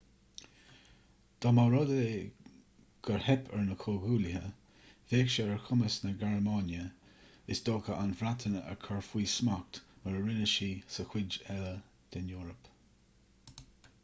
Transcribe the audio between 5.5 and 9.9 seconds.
ar chumas na gearmáine is dócha an bhreatain a chur faoina smacht